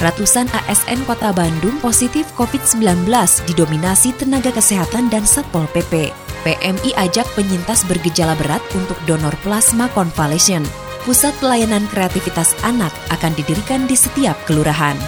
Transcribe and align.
ratusan 0.00 0.48
ASN 0.52 1.04
Kota 1.08 1.32
Bandung 1.32 1.76
positif 1.80 2.28
COVID-19 2.36 3.08
didominasi 3.48 4.12
tenaga 4.16 4.52
kesehatan 4.52 5.08
dan 5.08 5.24
Satpol 5.24 5.64
PP. 5.72 6.12
PMI 6.46 6.90
ajak 6.94 7.26
penyintas 7.34 7.82
bergejala 7.90 8.38
berat 8.38 8.62
untuk 8.78 8.96
donor 9.08 9.34
plasma 9.42 9.90
convalescent. 9.90 10.66
Pusat 11.02 11.38
Pelayanan 11.38 11.86
Kreativitas 11.90 12.54
Anak 12.66 12.90
akan 13.14 13.34
didirikan 13.38 13.86
di 13.86 13.94
setiap 13.94 14.34
kelurahan. 14.46 14.98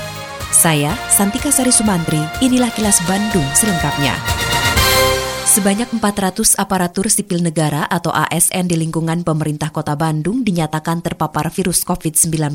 Saya, 0.55 0.95
Santika 1.11 1.51
Sari 1.51 1.75
Sumantri, 1.75 2.23
inilah 2.41 2.71
kilas 2.73 3.03
Bandung 3.05 3.45
selengkapnya. 3.53 4.48
Sebanyak 5.49 5.97
400 5.97 6.61
aparatur 6.61 7.09
sipil 7.09 7.41
negara 7.41 7.89
atau 7.89 8.13
ASN 8.13 8.69
di 8.69 8.77
lingkungan 8.77 9.25
pemerintah 9.25 9.73
kota 9.73 9.97
Bandung 9.97 10.45
dinyatakan 10.45 11.01
terpapar 11.01 11.49
virus 11.49 11.89
COVID-19. 11.89 12.53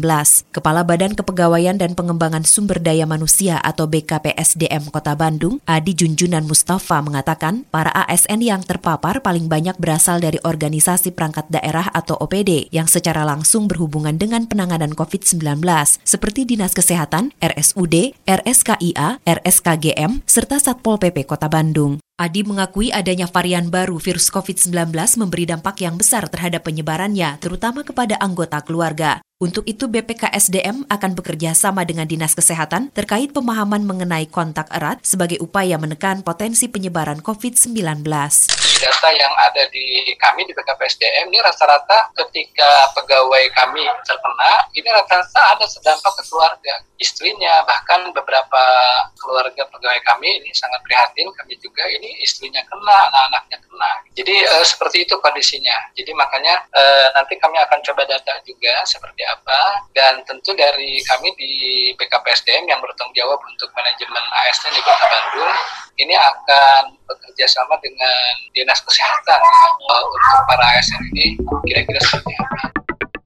Kepala 0.53 0.85
Badan 0.85 1.17
Kepegawaian 1.17 1.81
dan 1.81 1.97
Pengembangan 1.97 2.45
Sumber 2.45 2.77
Daya 2.77 3.09
Manusia 3.09 3.58
atau 3.66 3.89
BKPSDM 3.89 4.94
Kota 4.94 5.17
Bandung, 5.17 5.58
Adi 5.66 5.97
Junjunan 5.97 6.45
Mustafa 6.45 7.02
mengatakan 7.02 7.66
para 7.73 7.89
ASN 8.05 8.45
yang 8.45 8.61
terpapar 8.61 9.25
paling 9.25 9.50
banyak 9.50 9.73
berasal 9.81 10.22
dari 10.22 10.38
organisasi 10.45 11.17
perangkat 11.17 11.50
daerah 11.50 11.89
atau 11.97 12.13
OPD 12.22 12.69
yang 12.69 12.85
secara 12.85 13.25
langsung 13.25 13.66
berhubungan 13.66 14.22
dengan 14.22 14.45
penanganan 14.45 14.94
COVID-19 14.94 15.41
seperti 16.05 16.45
Dinas 16.45 16.78
Kesehatan, 16.78 17.33
RSUD, 17.41 18.13
RSKIA, 18.30 19.17
RSKGM, 19.25 20.22
serta 20.30 20.61
Satpol 20.61 21.02
PP 21.02 21.25
Kota 21.25 21.50
Bandung. 21.50 22.03
Adi 22.14 22.45
mengakui 22.45 22.94
adanya 22.94 23.25
varian 23.25 23.73
baru 23.73 23.97
virus 23.97 24.30
COVID-19 24.30 24.94
memberi 25.17 25.50
dampak 25.50 25.81
yang 25.81 25.97
besar 25.97 26.30
terhadap 26.30 26.61
penyebarannya, 26.61 27.42
terutama 27.42 27.81
kepada 27.81 28.22
anggota 28.22 28.61
keluarga. 28.61 29.17
Untuk 29.42 29.66
itu 29.66 29.89
BPKSDM 29.89 30.86
akan 30.86 31.12
bekerja 31.17 31.58
sama 31.58 31.81
dengan 31.89 32.06
Dinas 32.06 32.38
Kesehatan 32.38 32.94
terkait 32.94 33.34
pemahaman 33.34 33.81
mengenai 33.81 34.30
kontak 34.30 34.70
erat 34.70 35.02
sebagai 35.02 35.42
upaya 35.42 35.81
menekan 35.81 36.22
potensi 36.22 36.70
penyebaran 36.70 37.17
COVID-19 37.25 38.06
data 38.84 39.09
yang 39.16 39.31
ada 39.40 39.64
di 39.72 40.12
kami 40.20 40.44
di 40.44 40.52
BKPSDM 40.52 41.31
ini 41.31 41.40
rata-rata 41.40 42.12
ketika 42.20 42.92
pegawai 42.92 43.44
kami 43.56 43.88
terkena 44.03 44.67
ini 44.75 44.90
rata-rata 44.92 45.40
ada 45.56 45.64
sedampak 45.64 46.12
ke 46.20 46.23
keluarga 46.28 46.84
istrinya 47.00 47.64
bahkan 47.64 48.12
beberapa 48.12 48.64
keluarga 49.20 49.64
pegawai 49.72 50.02
kami 50.03 50.44
ini 50.44 50.52
sangat 50.52 50.84
prihatin 50.84 51.31
kami 51.31 51.56
juga 51.64 51.84
ini 51.88 52.20
istrinya 52.20 52.59
kena 52.68 52.97
anak-anaknya 53.12 53.58
kena. 53.64 53.92
Jadi 54.14 54.36
e, 54.45 54.56
seperti 54.64 54.97
itu 55.03 55.16
kondisinya. 55.20 55.92
Jadi 55.97 56.12
makanya 56.14 56.64
e, 56.70 56.84
nanti 57.18 57.36
kami 57.42 57.58
akan 57.59 57.80
coba 57.81 58.06
data 58.06 58.38
juga 58.45 58.86
seperti 58.86 59.22
apa 59.27 59.88
dan 59.95 60.19
tentu 60.27 60.52
dari 60.55 60.99
kami 61.07 61.29
di 61.39 61.53
BKPSDM 61.95 62.67
yang 62.67 62.79
bertanggung 62.83 63.16
jawab 63.16 63.39
untuk 63.43 63.69
manajemen 63.75 64.23
ASN 64.43 64.73
di 64.75 64.81
Kota 64.83 65.05
Bandung 65.07 65.53
ini 65.99 66.16
akan 66.17 66.97
bekerja 67.05 67.45
sama 67.45 67.78
dengan 67.79 68.33
dinas 68.57 68.81
kesehatan 68.81 69.41
uh, 69.89 70.03
untuk 70.07 70.39
para 70.50 70.66
ASN 70.78 71.01
ini 71.13 71.38
kira-kira 71.69 72.00
seperti 72.01 72.33
apa. 72.39 72.83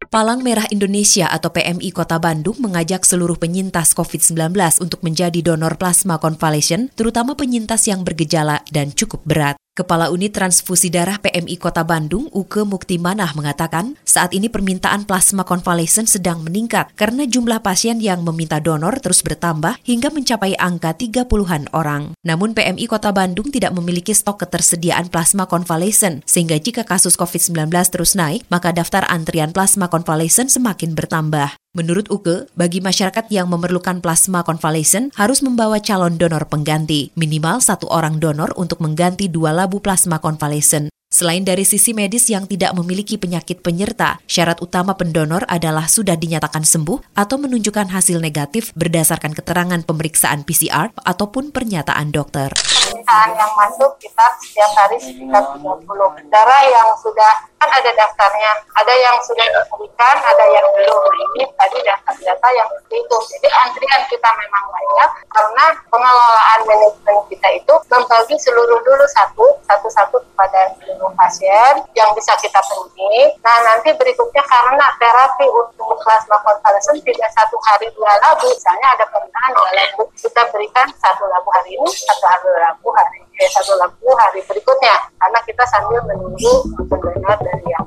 Palang 0.07 0.40
Merah 0.40 0.63
Indonesia 0.72 1.28
atau 1.28 1.52
PMI 1.52 1.91
Kota 1.91 2.16
Bandung 2.16 2.56
mengajak 2.63 3.03
seluruh 3.03 3.36
penyintas 3.36 3.91
COVID-19 3.91 4.56
untuk 4.80 5.03
menjadi 5.03 5.44
donor 5.44 5.75
plasma 5.75 6.16
convalescent, 6.16 6.96
terutama 6.96 7.36
penyintas 7.36 7.91
yang 7.91 8.07
bergejala 8.07 8.63
dan 8.72 8.96
cukup 8.96 9.19
berat. 9.28 9.59
Kepala 9.78 10.10
Unit 10.10 10.34
Transfusi 10.34 10.90
Darah 10.90 11.22
PMI 11.22 11.54
Kota 11.62 11.86
Bandung, 11.86 12.34
Uke 12.34 12.66
Muktimanah 12.66 13.38
mengatakan, 13.38 13.94
saat 14.02 14.34
ini 14.34 14.50
permintaan 14.50 15.06
plasma 15.06 15.46
konvalesen 15.46 16.10
sedang 16.10 16.42
meningkat 16.42 16.90
karena 16.98 17.30
jumlah 17.30 17.62
pasien 17.62 18.02
yang 18.02 18.26
meminta 18.26 18.58
donor 18.58 18.98
terus 18.98 19.22
bertambah 19.22 19.78
hingga 19.86 20.10
mencapai 20.10 20.58
angka 20.58 20.98
30-an 20.98 21.70
orang. 21.78 22.18
Namun 22.26 22.58
PMI 22.58 22.90
Kota 22.90 23.14
Bandung 23.14 23.54
tidak 23.54 23.78
memiliki 23.78 24.18
stok 24.18 24.50
ketersediaan 24.50 25.14
plasma 25.14 25.46
konvalesen, 25.46 26.26
sehingga 26.26 26.58
jika 26.58 26.82
kasus 26.82 27.14
COVID-19 27.14 27.70
terus 27.94 28.18
naik, 28.18 28.50
maka 28.50 28.74
daftar 28.74 29.06
antrian 29.06 29.54
plasma 29.54 29.94
konvalesen 29.94 30.50
semakin 30.50 30.98
bertambah. 30.98 31.54
Menurut 31.78 32.10
Uke, 32.10 32.50
bagi 32.58 32.82
masyarakat 32.82 33.30
yang 33.30 33.54
memerlukan 33.54 34.02
plasma 34.02 34.42
konvalesen 34.42 35.14
harus 35.14 35.46
membawa 35.46 35.78
calon 35.78 36.18
donor 36.18 36.50
pengganti, 36.50 37.14
minimal 37.14 37.62
satu 37.62 37.86
orang 37.94 38.18
donor 38.18 38.50
untuk 38.58 38.82
mengganti 38.82 39.30
dua 39.30 39.54
labu 39.54 39.78
plasma 39.78 40.18
konvalesen. 40.18 40.90
Selain 41.14 41.46
dari 41.46 41.70
sisi 41.70 41.94
medis 41.94 42.34
yang 42.34 42.50
tidak 42.50 42.74
memiliki 42.74 43.22
penyakit 43.22 43.62
penyerta, 43.62 44.18
syarat 44.26 44.58
utama 44.58 44.98
pendonor 44.98 45.46
adalah 45.46 45.86
sudah 45.86 46.18
dinyatakan 46.18 46.66
sembuh 46.66 47.14
atau 47.14 47.38
menunjukkan 47.38 47.94
hasil 47.94 48.26
negatif 48.26 48.74
berdasarkan 48.74 49.38
keterangan 49.38 49.86
pemeriksaan 49.86 50.50
PCR 50.50 50.90
ataupun 51.06 51.54
pernyataan 51.54 52.10
dokter. 52.10 52.50
Permintaan 52.97 53.38
yang 53.38 53.53
masuk 53.53 53.94
kita 54.02 54.25
setiap 54.41 54.74
hari 54.74 54.97
sekitar 54.97 55.53
30. 55.53 56.34
Darah 56.34 56.62
yang 56.66 56.90
sudah 56.97 57.46
kan 57.58 57.69
ada 57.74 57.94
daftarnya, 57.94 58.52
ada 58.74 58.94
yang 58.94 59.18
sudah 59.22 59.46
diberikan, 59.46 60.18
ada 60.18 60.46
yang 60.50 60.66
belum. 60.74 61.02
Nah, 61.06 61.18
ini 61.38 61.44
tadi 61.57 61.78
data-data 61.86 62.47
yang 62.57 62.66
seperti 62.74 62.96
itu. 63.02 63.18
Jadi 63.38 63.47
antrian 63.53 64.02
kita 64.09 64.30
memang 64.34 64.66
banyak 64.69 65.09
karena 65.30 65.66
pengelolaan 65.90 66.59
manajemen 66.66 67.18
kita 67.30 67.47
itu 67.53 67.74
membagi 67.90 68.36
seluruh 68.41 68.80
dulu 68.81 69.06
satu, 69.13 69.46
satu-satu 69.66 70.18
kepada 70.22 70.74
seluruh 70.81 71.13
pasien 71.18 71.86
yang 71.97 72.09
bisa 72.18 72.34
kita 72.41 72.62
penuhi. 72.66 73.34
Nah 73.41 73.57
nanti 73.74 73.94
berikutnya 73.94 74.41
karena 74.41 74.86
terapi 74.97 75.46
untuk 75.50 76.02
plasma 76.02 76.38
konvalesen 76.46 76.97
tidak 77.02 77.30
satu 77.34 77.57
hari 77.62 77.90
dua 77.94 78.09
labu, 78.25 78.50
misalnya 78.53 78.97
ada 78.97 79.06
permintaan 79.09 79.52
dua 79.53 79.72
labu, 79.74 80.02
kita 80.13 80.41
berikan 80.53 80.88
satu 81.02 81.25
labu 81.25 81.50
hari 81.57 81.74
ini, 81.74 81.90
satu 81.90 82.25
hari 82.25 82.46
labu 82.88 82.96
hari 82.96 83.20
eh, 83.44 83.50
satu 83.52 83.75
labu 83.75 84.08
hari 84.16 84.40
berikutnya, 84.48 84.96
karena 85.20 85.40
kita 85.44 85.64
sambil 85.68 86.00
menunggu 86.08 86.53
pendonor 86.88 87.38
dari 87.44 87.68
yang 87.68 87.86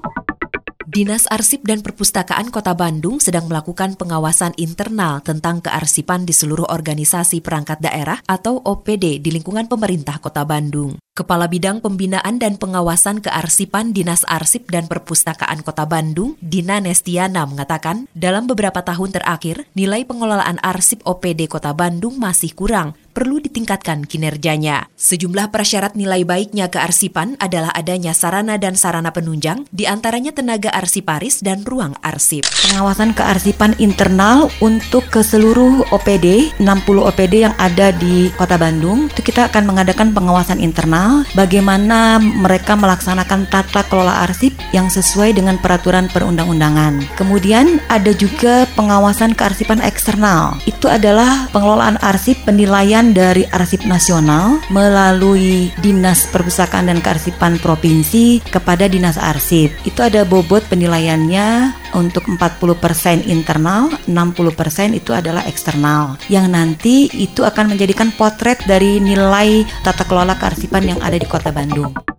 Dinas 0.91 1.31
Arsip 1.31 1.62
dan 1.62 1.87
Perpustakaan 1.87 2.50
Kota 2.50 2.75
Bandung 2.75 3.22
sedang 3.22 3.47
melakukan 3.47 3.94
pengawasan 3.94 4.59
internal 4.59 5.22
tentang 5.22 5.62
kearsipan 5.62 6.27
di 6.27 6.34
seluruh 6.34 6.66
organisasi 6.66 7.47
perangkat 7.47 7.78
daerah 7.78 8.19
atau 8.27 8.59
OPD 8.59 9.22
di 9.22 9.31
lingkungan 9.31 9.71
pemerintah 9.71 10.19
Kota 10.19 10.43
Bandung. 10.43 10.99
Kepala 11.15 11.47
Bidang 11.47 11.78
Pembinaan 11.78 12.43
dan 12.43 12.59
Pengawasan 12.59 13.22
Kearsipan 13.22 13.94
Dinas 13.94 14.27
Arsip 14.27 14.67
dan 14.67 14.91
Perpustakaan 14.91 15.62
Kota 15.62 15.87
Bandung, 15.87 16.34
Dina 16.43 16.82
Nestiana 16.82 17.47
mengatakan, 17.47 18.11
dalam 18.11 18.50
beberapa 18.50 18.82
tahun 18.82 19.15
terakhir, 19.15 19.71
nilai 19.78 20.03
pengelolaan 20.03 20.59
arsip 20.59 21.06
OPD 21.06 21.47
Kota 21.47 21.71
Bandung 21.71 22.19
masih 22.19 22.50
kurang 22.50 22.99
perlu 23.20 23.36
ditingkatkan 23.36 24.08
kinerjanya. 24.08 24.88
Sejumlah 24.97 25.53
prasyarat 25.53 25.92
nilai 25.92 26.25
baiknya 26.25 26.72
kearsipan 26.72 27.36
adalah 27.36 27.69
adanya 27.76 28.16
sarana 28.16 28.56
dan 28.56 28.81
sarana 28.81 29.12
penunjang, 29.12 29.69
di 29.69 29.84
antaranya 29.84 30.32
tenaga 30.32 30.72
arsiparis 30.72 31.44
dan 31.44 31.60
ruang 31.69 31.92
arsip. 32.00 32.48
Pengawasan 32.48 33.12
kearsipan 33.12 33.76
internal 33.76 34.49
untuk 34.64 35.05
ke 35.12 35.20
seluruh 35.20 35.84
OPD, 35.93 36.56
60 36.56 36.64
OPD 37.05 37.44
yang 37.44 37.52
ada 37.61 37.93
di 37.93 38.32
Kota 38.40 38.56
Bandung, 38.56 39.12
itu 39.12 39.20
kita 39.20 39.52
akan 39.52 39.69
mengadakan 39.69 40.16
pengawasan 40.16 40.56
internal, 40.56 41.28
bagaimana 41.37 42.16
mereka 42.16 42.73
melaksanakan 42.73 43.44
tata 43.52 43.84
kelola 43.93 44.25
arsip 44.25 44.56
yang 44.73 44.88
sesuai 44.88 45.37
dengan 45.37 45.61
peraturan 45.61 46.08
perundang-undangan. 46.08 47.05
Kemudian 47.20 47.84
ada 47.93 48.16
juga 48.16 48.64
pengawasan 48.81 49.37
kearsipan 49.37 49.84
eksternal, 49.84 50.56
itu 50.64 50.88
adalah 50.88 51.52
pengelolaan 51.52 52.00
arsip 52.00 52.40
penilaian 52.49 53.10
dari 53.17 53.47
Arsip 53.51 53.87
Nasional 53.87 54.61
melalui 54.69 55.71
Dinas 55.81 56.29
Perpustakaan 56.29 56.91
dan 56.91 56.99
Kearsipan 56.99 57.59
Provinsi 57.59 58.43
kepada 58.43 58.91
Dinas 58.91 59.17
Arsip. 59.17 59.73
Itu 59.87 60.03
ada 60.03 60.27
bobot 60.27 60.67
penilaiannya 60.69 61.73
untuk 61.95 62.27
40% 62.27 63.27
internal, 63.27 63.91
60% 64.07 64.99
itu 64.99 65.11
adalah 65.15 65.47
eksternal. 65.47 66.19
Yang 66.27 66.47
nanti 66.51 66.97
itu 67.15 67.47
akan 67.47 67.75
menjadikan 67.75 68.11
potret 68.15 68.62
dari 68.67 68.99
nilai 68.99 69.62
tata 69.87 70.03
kelola 70.07 70.39
kearsipan 70.39 70.97
yang 70.97 71.01
ada 71.03 71.19
di 71.19 71.27
Kota 71.27 71.55
Bandung. 71.55 72.10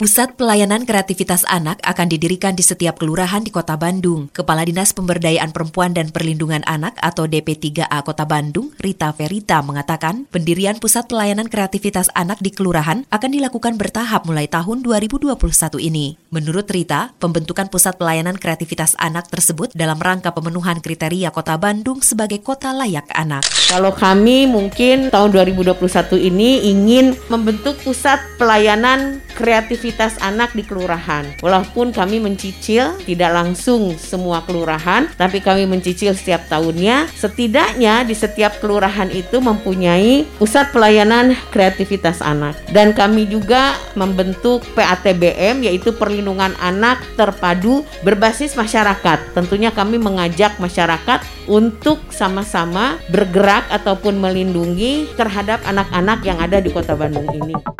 Pusat 0.00 0.40
Pelayanan 0.40 0.88
Kreativitas 0.88 1.44
Anak 1.44 1.76
akan 1.84 2.08
didirikan 2.08 2.56
di 2.56 2.64
setiap 2.64 2.96
kelurahan 2.96 3.44
di 3.44 3.52
Kota 3.52 3.76
Bandung. 3.76 4.32
Kepala 4.32 4.64
Dinas 4.64 4.96
Pemberdayaan 4.96 5.52
Perempuan 5.52 5.92
dan 5.92 6.08
Perlindungan 6.08 6.64
Anak 6.64 6.96
atau 7.04 7.28
DP3A 7.28 8.00
Kota 8.00 8.24
Bandung, 8.24 8.72
Rita 8.80 9.12
Verita 9.12 9.60
mengatakan, 9.60 10.24
pendirian 10.32 10.80
Pusat 10.80 11.04
Pelayanan 11.12 11.52
Kreativitas 11.52 12.08
Anak 12.16 12.40
di 12.40 12.48
kelurahan 12.48 13.04
akan 13.12 13.28
dilakukan 13.28 13.76
bertahap 13.76 14.24
mulai 14.24 14.48
tahun 14.48 14.80
2021 14.88 15.36
ini. 15.84 16.16
Menurut 16.32 16.64
Rita, 16.72 17.12
pembentukan 17.20 17.68
Pusat 17.68 18.00
Pelayanan 18.00 18.40
Kreativitas 18.40 18.96
Anak 18.96 19.28
tersebut 19.28 19.68
dalam 19.76 20.00
rangka 20.00 20.32
pemenuhan 20.32 20.80
kriteria 20.80 21.28
Kota 21.28 21.60
Bandung 21.60 22.00
sebagai 22.00 22.40
kota 22.40 22.72
layak 22.72 23.04
anak. 23.12 23.44
Kalau 23.68 23.92
kami 23.92 24.48
mungkin 24.48 25.12
tahun 25.12 25.28
2021 25.28 25.76
ini 26.16 26.72
ingin 26.72 27.20
membentuk 27.28 27.76
pusat 27.84 28.16
pelayanan 28.40 29.20
kreativitas 29.36 29.89
aktivitas 29.90 30.22
anak 30.22 30.54
di 30.54 30.62
kelurahan. 30.62 31.26
Walaupun 31.42 31.90
kami 31.90 32.22
mencicil 32.22 32.94
tidak 33.02 33.34
langsung 33.34 33.98
semua 33.98 34.38
kelurahan, 34.46 35.10
tapi 35.18 35.42
kami 35.42 35.66
mencicil 35.66 36.14
setiap 36.14 36.46
tahunnya. 36.46 37.10
Setidaknya 37.10 38.06
di 38.06 38.14
setiap 38.14 38.62
kelurahan 38.62 39.10
itu 39.10 39.42
mempunyai 39.42 40.30
pusat 40.38 40.70
pelayanan 40.70 41.34
kreativitas 41.50 42.22
anak. 42.22 42.54
Dan 42.70 42.94
kami 42.94 43.26
juga 43.26 43.74
membentuk 43.98 44.62
PATBM 44.78 45.66
yaitu 45.66 45.90
perlindungan 45.90 46.54
anak 46.62 47.02
terpadu 47.18 47.82
berbasis 48.06 48.54
masyarakat. 48.54 49.34
Tentunya 49.34 49.74
kami 49.74 49.98
mengajak 49.98 50.54
masyarakat 50.62 51.50
untuk 51.50 51.98
sama-sama 52.14 52.94
bergerak 53.10 53.66
ataupun 53.74 54.22
melindungi 54.22 55.10
terhadap 55.18 55.58
anak-anak 55.66 56.22
yang 56.22 56.38
ada 56.38 56.62
di 56.62 56.70
Kota 56.70 56.94
Bandung 56.94 57.26
ini. 57.34 57.79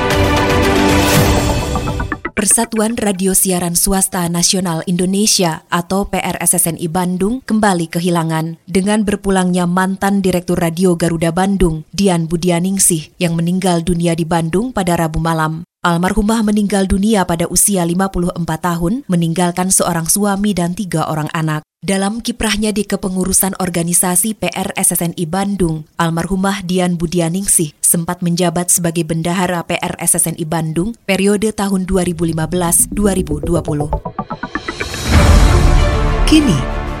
Persatuan 2.41 2.97
Radio 2.97 3.37
Siaran 3.37 3.77
Swasta 3.77 4.25
Nasional 4.25 4.81
Indonesia 4.89 5.61
atau 5.69 6.09
PRSSNI 6.09 6.89
Bandung 6.89 7.37
kembali 7.45 7.85
kehilangan 7.85 8.57
dengan 8.65 9.05
berpulangnya 9.05 9.69
mantan 9.69 10.25
Direktur 10.25 10.57
Radio 10.57 10.97
Garuda 10.97 11.29
Bandung, 11.29 11.85
Dian 11.93 12.25
Budianingsih, 12.25 13.13
yang 13.21 13.37
meninggal 13.37 13.85
dunia 13.85 14.17
di 14.17 14.25
Bandung 14.25 14.73
pada 14.73 14.97
Rabu 14.97 15.21
malam. 15.21 15.61
Almarhumah 15.85 16.41
meninggal 16.41 16.89
dunia 16.89 17.29
pada 17.29 17.45
usia 17.45 17.85
54 17.85 18.33
tahun, 18.41 19.05
meninggalkan 19.05 19.69
seorang 19.69 20.09
suami 20.09 20.57
dan 20.57 20.73
tiga 20.73 21.05
orang 21.13 21.29
anak. 21.37 21.61
Dalam 21.81 22.21
kiprahnya 22.21 22.69
di 22.69 22.85
kepengurusan 22.85 23.57
organisasi 23.57 24.37
PR 24.37 24.69
SSNI 24.77 25.25
Bandung, 25.25 25.89
almarhumah 25.97 26.61
Dian 26.61 26.93
Budianingsih 26.93 27.73
sempat 27.81 28.21
menjabat 28.21 28.69
sebagai 28.69 29.01
bendahara 29.01 29.65
PR 29.65 29.97
SSNI 29.97 30.45
Bandung 30.45 30.93
periode 31.09 31.49
tahun 31.49 31.89
2015-2020. 31.89 32.93
Kini, 36.29 36.59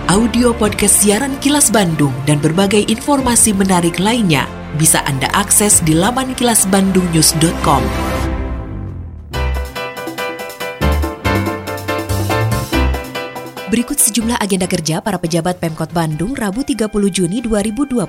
audio 0.09 0.49
podcast 0.57 1.05
siaran 1.05 1.37
Kilas 1.37 1.69
Bandung 1.69 2.17
dan 2.25 2.41
berbagai 2.41 2.81
informasi 2.89 3.53
menarik 3.53 4.01
lainnya 4.01 4.49
bisa 4.81 5.05
Anda 5.05 5.29
akses 5.37 5.85
di 5.85 5.93
laman 5.93 6.33
kilasbandungnews.com. 6.33 8.00
Berikut 13.71 14.03
sejumlah 14.03 14.35
agenda 14.43 14.67
kerja 14.67 14.99
para 14.99 15.15
pejabat 15.15 15.55
Pemkot 15.63 15.95
Bandung 15.95 16.35
Rabu 16.35 16.59
30 16.59 16.91
Juni 17.07 17.39
2021. 17.39 18.03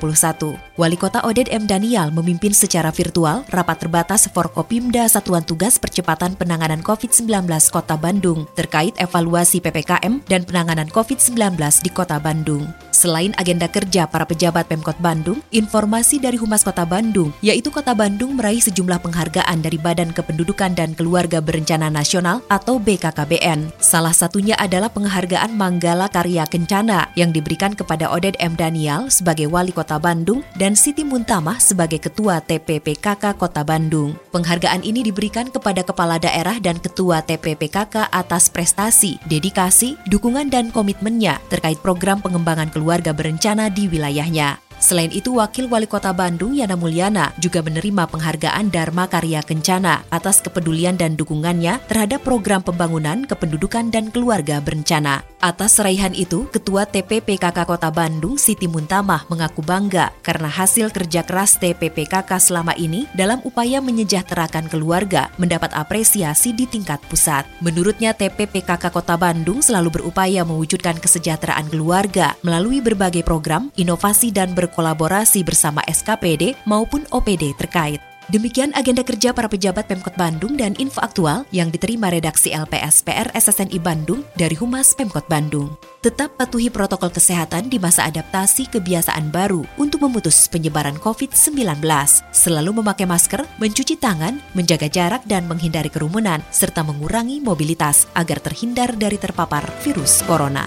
Wali 0.58 0.98
Kota 0.98 1.22
Oded 1.22 1.46
M. 1.54 1.70
Daniel 1.70 2.10
memimpin 2.10 2.50
secara 2.50 2.90
virtual 2.90 3.46
rapat 3.46 3.86
terbatas 3.86 4.26
Forkopimda 4.26 5.06
Satuan 5.06 5.46
Tugas 5.46 5.78
Percepatan 5.78 6.34
Penanganan 6.34 6.82
COVID-19 6.82 7.46
Kota 7.70 7.94
Bandung 7.94 8.42
terkait 8.58 8.90
evaluasi 8.98 9.62
PPKM 9.62 10.26
dan 10.26 10.42
penanganan 10.42 10.90
COVID-19 10.90 11.54
di 11.86 11.90
Kota 11.94 12.18
Bandung. 12.18 12.66
Selain 12.90 13.30
agenda 13.38 13.70
kerja 13.70 14.10
para 14.10 14.26
pejabat 14.26 14.66
Pemkot 14.66 14.98
Bandung, 14.98 15.46
informasi 15.54 16.18
dari 16.18 16.42
Humas 16.42 16.66
Kota 16.66 16.82
Bandung, 16.82 17.30
yaitu 17.38 17.70
Kota 17.70 17.94
Bandung 17.94 18.34
meraih 18.34 18.58
sejumlah 18.58 18.98
penghargaan 18.98 19.62
dari 19.62 19.78
Badan 19.78 20.10
Kependudukan 20.10 20.74
dan 20.74 20.98
Keluarga 20.98 21.38
Berencana 21.38 21.86
Nasional 21.86 22.42
atau 22.50 22.82
BKKBN. 22.82 23.78
Salah 23.78 24.12
satunya 24.12 24.58
adalah 24.58 24.90
penghargaan 24.90 25.51
Manggala 25.52 26.08
Karya 26.08 26.48
Kencana 26.48 27.12
yang 27.12 27.36
diberikan 27.36 27.76
kepada 27.76 28.08
Oded 28.08 28.40
M. 28.40 28.56
Daniel 28.56 29.12
sebagai 29.12 29.50
Wali 29.52 29.76
Kota 29.76 30.00
Bandung 30.00 30.40
dan 30.56 30.72
Siti 30.72 31.04
Muntamah 31.04 31.60
sebagai 31.60 32.00
Ketua 32.00 32.40
TPPKK 32.40 33.36
Kota 33.36 33.60
Bandung. 33.60 34.16
Penghargaan 34.32 34.80
ini 34.84 35.04
diberikan 35.04 35.52
kepada 35.52 35.84
Kepala 35.84 36.16
Daerah 36.16 36.56
dan 36.60 36.80
Ketua 36.80 37.20
TPPKK 37.20 38.08
atas 38.08 38.48
prestasi, 38.48 39.20
dedikasi, 39.28 40.00
dukungan 40.08 40.48
dan 40.48 40.72
komitmennya 40.72 41.36
terkait 41.52 41.76
program 41.84 42.24
pengembangan 42.24 42.72
keluarga 42.72 43.02
keluarga 43.02 43.14
berencana 43.16 43.70
di 43.70 43.90
wilayahnya. 43.90 44.71
Selain 44.92 45.08
itu, 45.08 45.40
Wakil 45.40 45.72
Wali 45.72 45.88
Kota 45.88 46.12
Bandung 46.12 46.52
Yana 46.52 46.76
Mulyana 46.76 47.32
juga 47.40 47.64
menerima 47.64 48.12
penghargaan 48.12 48.68
Dharma 48.68 49.08
Karya 49.08 49.40
Kencana 49.40 50.04
atas 50.12 50.44
kepedulian 50.44 51.00
dan 51.00 51.16
dukungannya 51.16 51.80
terhadap 51.88 52.20
program 52.20 52.60
pembangunan 52.60 53.24
kependudukan 53.24 53.88
dan 53.88 54.12
keluarga 54.12 54.60
berencana. 54.60 55.24
Atas 55.40 55.80
seraihan 55.80 56.12
itu, 56.12 56.44
Ketua 56.52 56.84
TPPKK 56.84 57.64
Kota 57.64 57.88
Bandung 57.88 58.36
Siti 58.36 58.68
Muntamah 58.68 59.24
mengaku 59.32 59.64
bangga 59.64 60.12
karena 60.20 60.52
hasil 60.52 60.92
kerja 60.92 61.24
keras 61.24 61.56
TPPKK 61.56 62.28
selama 62.36 62.76
ini 62.76 63.08
dalam 63.16 63.40
upaya 63.48 63.80
menyejahterakan 63.80 64.68
keluarga 64.68 65.32
mendapat 65.40 65.72
apresiasi 65.72 66.52
di 66.52 66.68
tingkat 66.68 67.00
pusat. 67.08 67.48
Menurutnya 67.64 68.12
TPPKK 68.12 68.92
Kota 68.92 69.16
Bandung 69.16 69.64
selalu 69.64 70.04
berupaya 70.04 70.44
mewujudkan 70.44 71.00
kesejahteraan 71.00 71.72
keluarga 71.72 72.36
melalui 72.44 72.84
berbagai 72.84 73.24
program, 73.24 73.72
inovasi 73.80 74.28
dan 74.30 74.52
berkolaborasi 74.82 75.46
bersama 75.46 75.78
SKPD 75.86 76.58
maupun 76.66 77.06
OPD 77.14 77.54
terkait. 77.54 78.02
Demikian 78.30 78.70
agenda 78.78 79.02
kerja 79.02 79.34
para 79.34 79.50
pejabat 79.50 79.90
Pemkot 79.90 80.14
Bandung 80.14 80.54
dan 80.54 80.78
info 80.78 81.02
aktual 81.02 81.42
yang 81.50 81.74
diterima 81.74 82.06
redaksi 82.06 82.54
LPS 82.54 83.02
PR 83.02 83.30
SSNI 83.34 83.78
Bandung 83.82 84.22
dari 84.38 84.54
Humas 84.54 84.94
Pemkot 84.94 85.26
Bandung. 85.26 85.74
Tetap 86.02 86.38
patuhi 86.38 86.70
protokol 86.70 87.10
kesehatan 87.10 87.66
di 87.66 87.82
masa 87.82 88.06
adaptasi 88.06 88.70
kebiasaan 88.70 89.34
baru 89.34 89.66
untuk 89.74 90.06
memutus 90.06 90.46
penyebaran 90.46 90.98
COVID-19. 91.02 91.82
Selalu 92.30 92.70
memakai 92.78 93.10
masker, 93.10 93.42
mencuci 93.58 93.98
tangan, 93.98 94.38
menjaga 94.54 94.86
jarak 94.86 95.22
dan 95.26 95.46
menghindari 95.50 95.90
kerumunan, 95.90 96.42
serta 96.54 96.86
mengurangi 96.86 97.42
mobilitas 97.42 98.06
agar 98.14 98.38
terhindar 98.38 98.94
dari 98.94 99.18
terpapar 99.18 99.66
virus 99.82 100.22
corona. 100.26 100.66